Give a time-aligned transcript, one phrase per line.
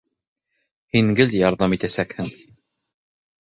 [0.95, 2.33] Һин гел ярҙам итәсәкһең.